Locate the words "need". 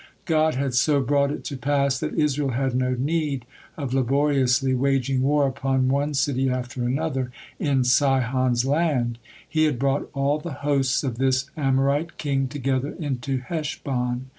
2.97-3.45